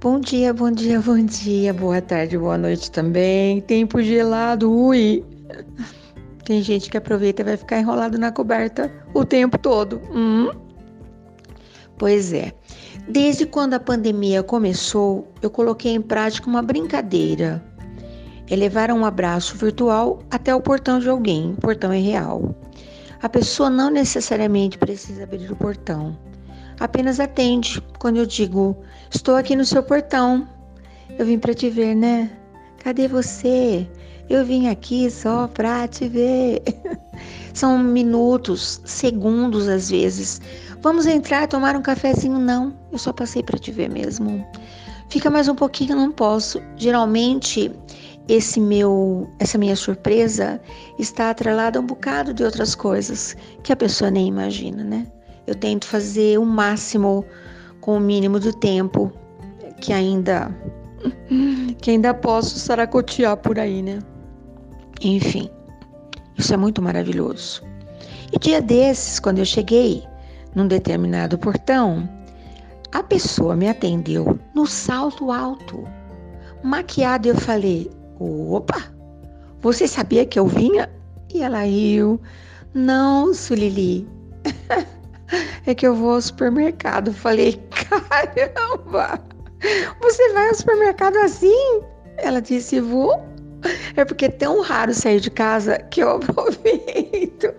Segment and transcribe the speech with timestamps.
[0.00, 3.60] Bom dia, bom dia, bom dia, boa tarde, boa noite também.
[3.60, 5.24] Tempo gelado, ui.
[6.44, 10.00] Tem gente que aproveita e vai ficar enrolado na coberta o tempo todo.
[10.14, 10.50] Hum?
[11.98, 12.52] Pois é.
[13.08, 17.60] Desde quando a pandemia começou, eu coloquei em prática uma brincadeira.
[18.48, 21.54] É levar um abraço virtual até o portão de alguém.
[21.54, 22.54] O portão é real.
[23.20, 26.16] A pessoa não necessariamente precisa abrir o portão.
[26.80, 28.76] Apenas atende quando eu digo:
[29.10, 30.48] Estou aqui no seu portão.
[31.18, 32.30] Eu vim para te ver, né?
[32.78, 33.88] Cadê você?
[34.28, 36.62] Eu vim aqui só para te ver.
[37.54, 40.40] São minutos, segundos às vezes.
[40.80, 42.38] Vamos entrar, tomar um cafezinho?
[42.38, 44.46] Não, eu só passei para te ver mesmo.
[45.08, 46.62] Fica mais um pouquinho, não posso.
[46.76, 47.72] Geralmente,
[48.28, 50.60] esse meu, essa minha surpresa
[50.98, 53.34] está atrelada a um bocado de outras coisas
[53.64, 55.06] que a pessoa nem imagina, né?
[55.48, 57.24] Eu tento fazer o máximo
[57.80, 59.10] com o mínimo de tempo
[59.80, 60.54] que ainda
[61.80, 63.98] que ainda posso saracotear por aí, né?
[65.00, 65.48] Enfim,
[66.36, 67.62] isso é muito maravilhoso.
[68.30, 70.04] E dia desses, quando eu cheguei
[70.54, 72.06] num determinado portão,
[72.92, 75.82] a pessoa me atendeu no salto alto.
[76.62, 77.90] Maquiada, eu falei:
[78.20, 78.82] opa,
[79.62, 80.90] você sabia que eu vinha?
[81.32, 82.20] E ela riu.
[82.74, 84.06] Não, Sulili.
[85.70, 87.12] é que eu vou ao supermercado.
[87.12, 89.20] Falei, caramba,
[90.00, 91.82] você vai ao supermercado assim?
[92.16, 93.22] Ela disse, vou.
[93.96, 97.54] É porque é tão raro sair de casa que eu aproveito.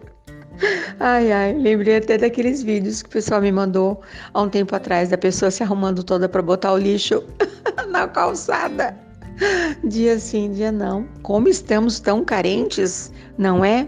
[0.99, 4.01] Ai, ai, lembrei até daqueles vídeos que o pessoal me mandou
[4.33, 7.23] há um tempo atrás, da pessoa se arrumando toda para botar o lixo
[7.87, 8.95] na calçada.
[9.85, 11.07] Dia sim, dia não.
[11.21, 13.87] Como estamos tão carentes, não é?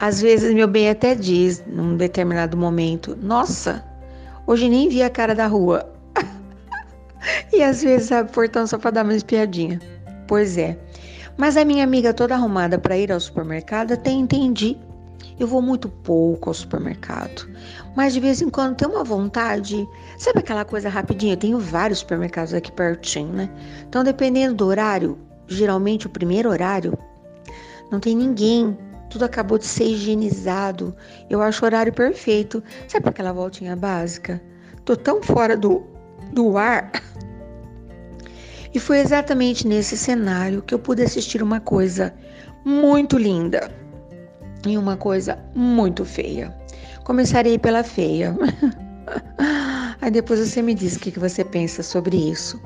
[0.00, 3.84] Às vezes meu bem até diz, num determinado momento, nossa,
[4.46, 5.88] hoje nem vi a cara da rua.
[7.52, 9.80] e às vezes abre o portão só para dar uma espiadinha.
[10.26, 10.78] Pois é.
[11.36, 14.76] Mas a minha amiga toda arrumada para ir ao supermercado, até entendi.
[15.38, 17.48] Eu vou muito pouco ao supermercado,
[17.96, 19.84] mas de vez em quando tenho uma vontade.
[20.16, 21.32] Sabe aquela coisa rapidinha?
[21.32, 23.50] Eu tenho vários supermercados aqui pertinho, né?
[23.88, 25.18] Então, dependendo do horário,
[25.48, 26.96] geralmente o primeiro horário,
[27.90, 28.78] não tem ninguém
[29.14, 30.92] tudo acabou de ser higienizado.
[31.30, 32.60] Eu acho o horário perfeito.
[32.88, 34.42] Sabe aquela voltinha básica?
[34.84, 35.84] Tô tão fora do,
[36.32, 36.90] do ar.
[38.74, 42.12] E foi exatamente nesse cenário que eu pude assistir uma coisa
[42.64, 43.70] muito linda
[44.66, 46.52] e uma coisa muito feia.
[47.04, 48.36] Começarei pela feia.
[50.02, 52.60] Aí depois você me diz o que você pensa sobre isso.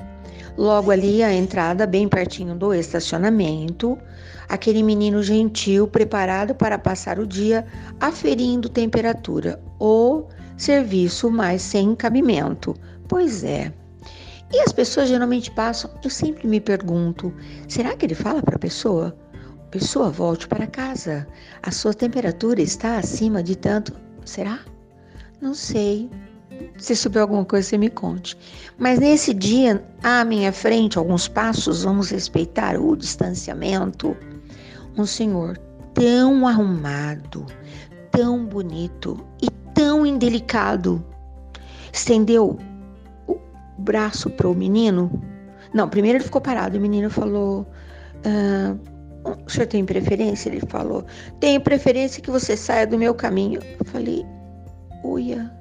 [0.57, 3.97] Logo ali, a entrada, bem pertinho do estacionamento,
[4.47, 7.65] aquele menino gentil preparado para passar o dia
[7.99, 10.27] aferindo temperatura ou
[10.57, 12.75] serviço mais sem cabimento.
[13.07, 13.71] Pois é.
[14.51, 17.33] E as pessoas geralmente passam, eu sempre me pergunto:
[17.67, 19.15] será que ele fala para a pessoa?
[19.69, 21.27] Pessoa, volte para casa.
[21.61, 23.93] A sua temperatura está acima de tanto.
[24.25, 24.59] Será?
[25.39, 26.09] Não sei.
[26.77, 28.37] Se souber alguma coisa, você me conte.
[28.77, 34.15] Mas nesse dia, à minha frente, alguns passos, vamos respeitar o distanciamento.
[34.97, 35.57] Um senhor
[35.93, 37.45] tão arrumado,
[38.11, 41.03] tão bonito e tão indelicado
[41.91, 42.57] estendeu
[43.27, 43.37] o
[43.77, 45.11] braço para o menino.
[45.73, 46.77] Não, primeiro ele ficou parado.
[46.77, 47.67] O menino falou:
[48.25, 48.75] ah,
[49.45, 50.49] O senhor tem preferência?
[50.49, 51.05] Ele falou:
[51.39, 53.61] Tenho preferência que você saia do meu caminho.
[53.79, 54.25] Eu falei:
[55.03, 55.58] Uia.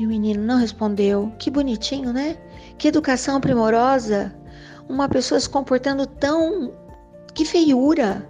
[0.00, 1.30] E o menino não respondeu.
[1.38, 2.34] Que bonitinho, né?
[2.78, 4.34] Que educação primorosa.
[4.88, 6.72] Uma pessoa se comportando tão.
[7.34, 8.26] Que feiura.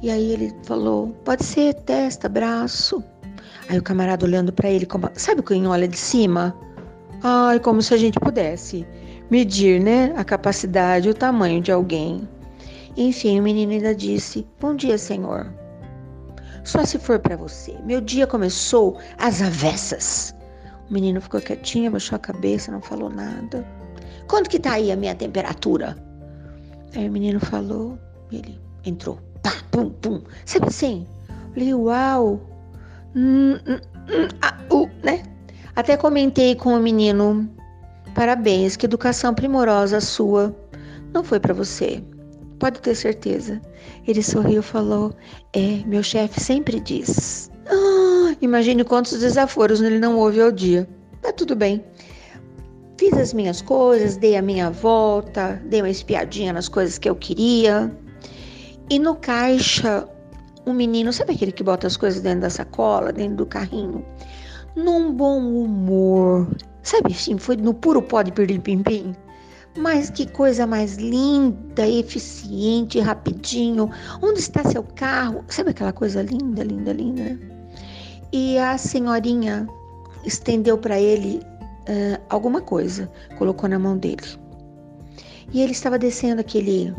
[0.00, 3.02] E aí ele falou: pode ser testa, braço.
[3.68, 6.56] Aí o camarada olhando para ele, como, sabe quem olha de cima?
[7.20, 8.86] Ai, como se a gente pudesse
[9.28, 12.28] medir, né, a capacidade, o tamanho de alguém.
[12.96, 15.52] Enfim, o menino ainda disse: Bom dia, senhor.
[16.62, 17.76] Só se for para você.
[17.84, 20.32] Meu dia começou às avessas.
[20.92, 23.66] O menino ficou quietinho, baixou a cabeça, não falou nada.
[24.28, 25.96] Quanto que tá aí a minha temperatura?
[26.94, 27.98] Aí o menino falou,
[28.30, 29.18] ele entrou.
[29.42, 30.20] Pá, pum, pum.
[30.44, 31.06] Sabe assim?
[31.54, 32.38] Falei, uau.
[33.16, 35.22] Hum, hum, hum, ah, uh, né?
[35.74, 37.48] Até comentei com o menino.
[38.14, 40.54] Parabéns, que educação primorosa sua.
[41.14, 42.04] Não foi para você.
[42.58, 43.62] Pode ter certeza.
[44.06, 45.16] Ele sorriu e falou:
[45.54, 47.50] É, meu chefe sempre diz.
[48.42, 50.88] Imagine quantos desaforos ele não houve ao dia.
[51.22, 51.82] Mas tudo bem.
[52.98, 57.14] Fiz as minhas coisas, dei a minha volta, dei uma espiadinha nas coisas que eu
[57.14, 57.96] queria.
[58.90, 60.08] E no caixa,
[60.66, 64.04] um menino, sabe aquele que bota as coisas dentro da sacola, dentro do carrinho?
[64.74, 66.48] Num bom humor.
[66.82, 69.14] Sabe assim, foi no puro pó de pirlim-pim-pim.
[69.78, 73.88] Mas que coisa mais linda, eficiente, rapidinho.
[74.20, 75.44] Onde está seu carro?
[75.46, 77.51] Sabe aquela coisa linda, linda, linda, né?
[78.32, 79.68] E a senhorinha
[80.24, 81.42] estendeu para ele
[81.88, 84.22] uh, alguma coisa, colocou na mão dele.
[85.52, 86.94] E ele estava descendo aquele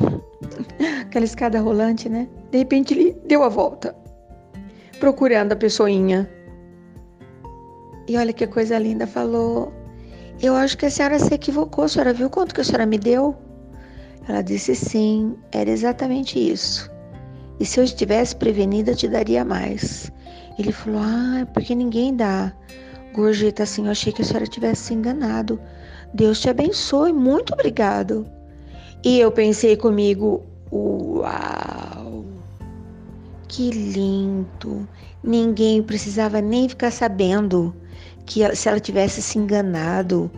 [1.00, 2.28] aquela escada rolante, né?
[2.50, 3.96] De repente ele deu a volta,
[4.98, 6.30] procurando a pessoinha.
[8.06, 9.72] E olha que coisa linda, falou:
[10.42, 12.98] Eu acho que a senhora se equivocou, a senhora viu quanto que a senhora me
[12.98, 13.34] deu?
[14.28, 16.90] Ela disse: Sim, era exatamente isso.
[17.58, 20.10] E se eu estivesse prevenida, te daria mais.
[20.60, 22.52] Ele falou: Ah, porque ninguém dá.
[23.14, 25.58] Gorjeta, assim, eu achei que a senhora tivesse se enganado.
[26.12, 28.26] Deus te abençoe, muito obrigado.
[29.02, 32.26] E eu pensei comigo: Uau!
[33.48, 34.86] Que lindo!
[35.24, 37.74] Ninguém precisava nem ficar sabendo
[38.26, 40.30] que se ela tivesse se enganado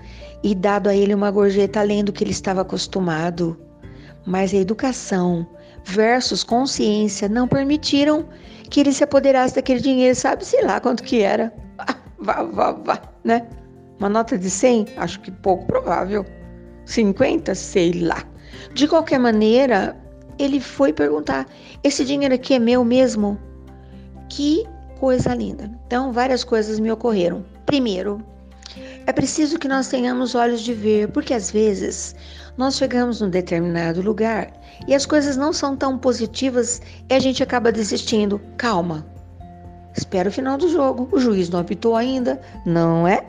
[0.43, 3.59] e dado a ele uma gorjeta além do que ele estava acostumado.
[4.25, 5.45] Mas a educação
[5.85, 8.25] versus consciência não permitiram
[8.73, 11.53] que ele se apoderasse daquele dinheiro, sabe, sei lá quanto que era.
[12.19, 13.47] vá, vá, vá, né?
[13.99, 14.87] Uma nota de 100?
[14.97, 16.25] Acho que pouco provável.
[16.87, 17.55] 50?
[17.55, 18.25] Sei lá.
[18.73, 19.95] De qualquer maneira,
[20.39, 21.47] ele foi perguntar:
[21.85, 23.39] esse dinheiro aqui é meu mesmo?
[24.31, 24.67] Que
[24.99, 25.71] coisa linda.
[25.87, 27.45] Então, várias coisas me ocorreram.
[27.67, 28.25] Primeiro,
[29.07, 32.15] é preciso que nós tenhamos olhos de ver, porque às vezes
[32.57, 34.53] nós chegamos num determinado lugar
[34.87, 38.41] e as coisas não são tão positivas e a gente acaba desistindo.
[38.57, 39.07] Calma.
[39.97, 41.09] Espera o final do jogo.
[41.11, 43.25] O juiz não apitou ainda, não é?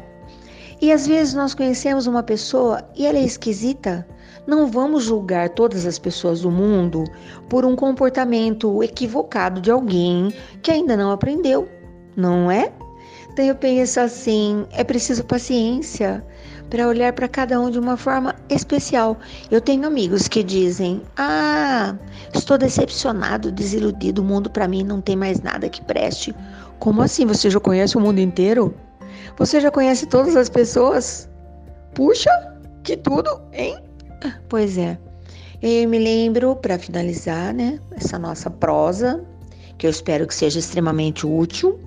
[0.81, 4.05] E às vezes nós conhecemos uma pessoa e ela é esquisita.
[4.45, 7.05] Não vamos julgar todas as pessoas do mundo
[7.47, 11.69] por um comportamento equivocado de alguém que ainda não aprendeu,
[12.15, 12.71] não é?
[13.33, 16.24] Então eu penso assim: é preciso paciência
[16.69, 19.18] para olhar para cada um de uma forma especial.
[19.50, 21.95] Eu tenho amigos que dizem: Ah,
[22.31, 26.33] estou decepcionado, desiludido, o mundo para mim não tem mais nada que preste.
[26.77, 27.25] Como assim?
[27.25, 28.75] Você já conhece o mundo inteiro?
[29.38, 31.27] Você já conhece todas as pessoas?
[31.95, 32.29] Puxa,
[32.83, 33.79] que tudo, hein?
[34.47, 34.95] Pois é.
[35.59, 39.24] Eu me lembro, para finalizar, né, essa nossa prosa,
[39.77, 41.79] que eu espero que seja extremamente útil,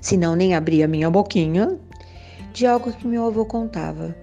[0.00, 1.78] senão nem abrir a minha boquinha,
[2.52, 4.14] de algo que meu avô contava.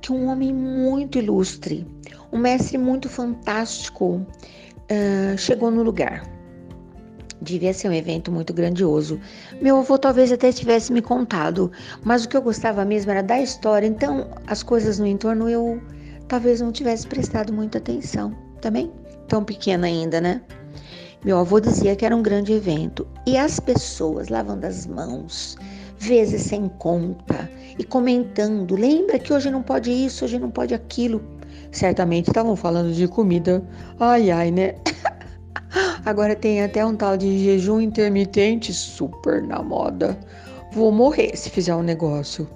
[0.00, 1.86] Que um homem muito ilustre,
[2.32, 6.22] um mestre muito fantástico, uh, chegou no lugar.
[7.42, 9.18] Devia ser um evento muito grandioso.
[9.62, 11.70] Meu avô talvez até tivesse me contado,
[12.04, 15.80] mas o que eu gostava mesmo era da história, então as coisas no entorno eu
[16.28, 18.34] talvez não tivesse prestado muita atenção.
[18.60, 18.90] Também
[19.26, 20.42] tão pequena ainda, né?
[21.22, 25.54] Meu avô dizia que era um grande evento e as pessoas lavando as mãos,
[25.98, 31.22] vezes sem conta e comentando: lembra que hoje não pode isso, hoje não pode aquilo.
[31.72, 33.62] Certamente estavam falando de comida.
[33.98, 34.74] Ai, ai, né?
[36.06, 40.18] Agora tem até um tal de jejum intermitente super na moda.
[40.72, 42.48] Vou morrer se fizer um negócio.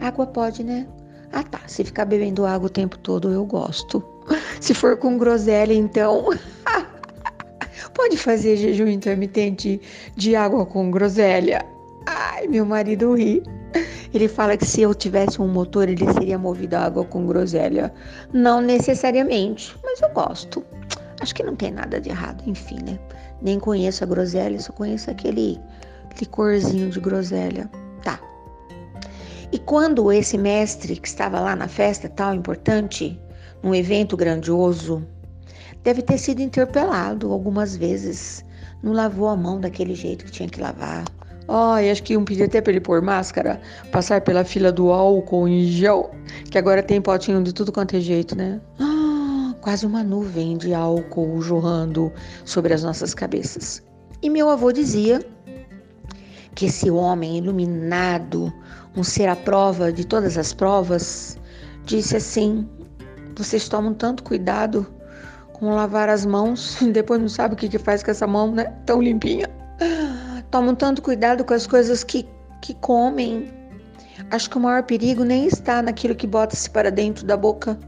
[0.00, 0.86] Água pode, né?
[1.32, 4.04] Ah tá, se ficar bebendo água o tempo todo eu gosto.
[4.60, 6.26] Se for com groselha, então.
[8.02, 9.80] Pode fazer jejum intermitente
[10.16, 11.64] de água com groselha.
[12.04, 13.44] Ai, meu marido ri.
[14.12, 17.94] Ele fala que se eu tivesse um motor, ele seria movido a água com groselha.
[18.32, 20.64] Não necessariamente, mas eu gosto.
[21.20, 22.98] Acho que não tem nada de errado, enfim, né?
[23.40, 25.60] Nem conheço a groselha, só conheço aquele
[26.20, 27.70] licorzinho de groselha.
[28.02, 28.18] Tá.
[29.52, 33.16] E quando esse mestre que estava lá na festa tal importante,
[33.62, 35.06] num evento grandioso,
[35.82, 38.44] deve ter sido interpelado algumas vezes,
[38.82, 41.04] não lavou a mão daquele jeito que tinha que lavar.
[41.48, 43.60] Ai, oh, acho que iam pedir até para ele pôr máscara,
[43.90, 46.10] passar pela fila do álcool em gel,
[46.50, 48.60] que agora tem potinho de tudo quanto é jeito, né?
[48.78, 52.12] Ah, quase uma nuvem de álcool jorrando
[52.44, 53.82] sobre as nossas cabeças.
[54.22, 55.20] E meu avô dizia
[56.54, 58.52] que esse homem iluminado,
[58.96, 61.36] um ser à prova de todas as provas,
[61.84, 62.68] disse assim:
[63.34, 64.86] vocês tomam tanto cuidado
[65.62, 68.64] com lavar as mãos, depois não sabe o que, que faz com essa mão, né?
[68.84, 69.46] Tão limpinha.
[70.50, 72.26] Tomam tanto cuidado com as coisas que,
[72.60, 73.48] que comem.
[74.32, 77.78] Acho que o maior perigo nem está naquilo que bota-se para dentro da boca,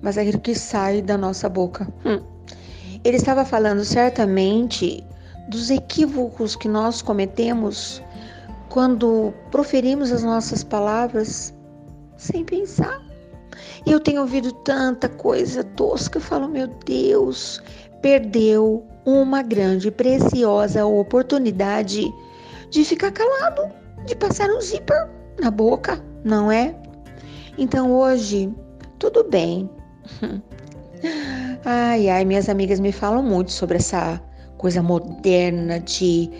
[0.00, 1.88] mas é aquilo que sai da nossa boca.
[2.06, 2.22] Hum.
[3.02, 5.04] Ele estava falando certamente
[5.48, 8.00] dos equívocos que nós cometemos
[8.68, 11.52] quando proferimos as nossas palavras
[12.16, 13.09] sem pensar.
[13.86, 17.62] E eu tenho ouvido tanta coisa tosca, eu falo, meu Deus,
[18.02, 22.12] perdeu uma grande preciosa oportunidade
[22.70, 23.70] de ficar calado,
[24.06, 25.08] de passar um zíper
[25.40, 26.74] na boca, não é?
[27.58, 28.52] Então hoje
[28.98, 29.68] tudo bem.
[31.64, 34.20] Ai, ai, minhas amigas me falam muito sobre essa
[34.58, 36.30] coisa moderna de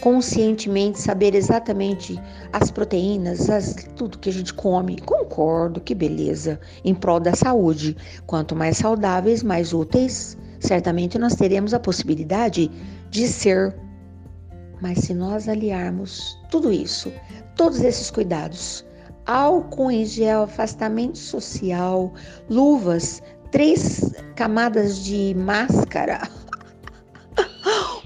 [0.00, 2.20] conscientemente saber exatamente
[2.52, 5.00] as proteínas, as, tudo que a gente come.
[5.00, 7.96] Concordo, que beleza, em prol da saúde.
[8.26, 12.70] Quanto mais saudáveis, mais úteis, certamente nós teremos a possibilidade
[13.10, 13.74] de ser.
[14.80, 17.12] Mas se nós aliarmos tudo isso,
[17.54, 18.84] todos esses cuidados,
[19.26, 22.12] álcool em gel, afastamento social,
[22.48, 26.22] luvas, três camadas de máscara,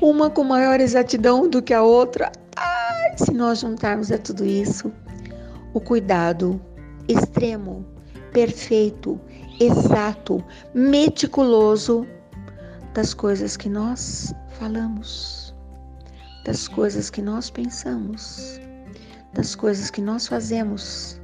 [0.05, 2.31] uma com maior exatidão do que a outra.
[2.55, 4.93] Ai, se nós juntarmos a tudo isso,
[5.73, 6.61] o cuidado
[7.09, 7.87] extremo,
[8.31, 9.19] perfeito,
[9.59, 10.45] exato,
[10.75, 12.07] meticuloso
[12.93, 15.55] das coisas que nós falamos,
[16.45, 18.61] das coisas que nós pensamos,
[19.33, 21.19] das coisas que nós fazemos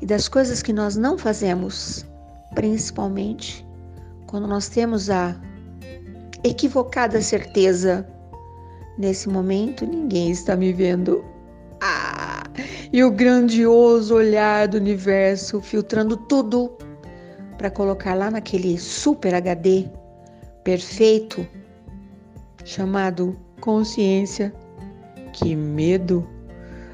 [0.00, 2.06] e das coisas que nós não fazemos,
[2.54, 3.66] principalmente
[4.28, 5.34] quando nós temos a
[6.44, 8.06] equivocada certeza.
[8.98, 11.24] Nesse momento, ninguém está me vendo.
[11.80, 12.44] Ah!
[12.92, 16.70] E o grandioso olhar do universo filtrando tudo
[17.58, 19.88] para colocar lá naquele super HD
[20.62, 21.46] perfeito
[22.64, 24.54] chamado consciência.
[25.32, 26.26] Que medo!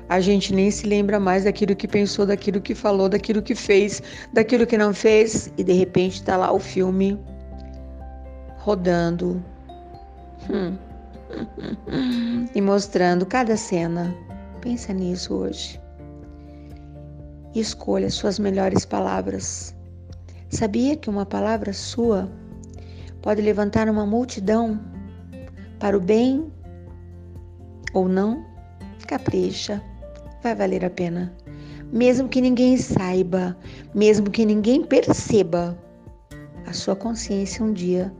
[0.08, 4.02] A gente nem se lembra mais daquilo que pensou, daquilo que falou, daquilo que fez,
[4.32, 7.16] daquilo que não fez, e de repente está lá o filme
[8.60, 9.42] rodando
[10.50, 10.76] hum.
[12.54, 14.14] e mostrando cada cena.
[14.60, 15.80] Pensa nisso hoje.
[17.54, 19.74] escolha suas melhores palavras.
[20.50, 22.30] Sabia que uma palavra sua
[23.22, 24.78] pode levantar uma multidão
[25.78, 26.52] para o bem
[27.94, 28.44] ou não?
[29.06, 29.82] Capricha,
[30.42, 31.32] vai valer a pena.
[31.92, 33.56] Mesmo que ninguém saiba,
[33.94, 35.76] mesmo que ninguém perceba,
[36.66, 38.12] a sua consciência um dia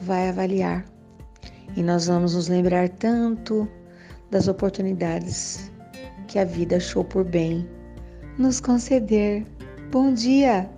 [0.00, 0.84] vai avaliar.
[1.76, 3.68] E nós vamos nos lembrar tanto
[4.30, 5.70] das oportunidades
[6.28, 7.68] que a vida achou por bem
[8.38, 9.44] nos conceder.
[9.90, 10.68] Bom dia,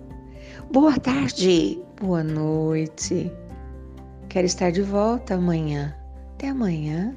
[0.71, 3.31] boa tarde, boa noite.
[4.29, 5.95] Quero estar de volta amanhã.
[6.35, 7.15] Até amanhã.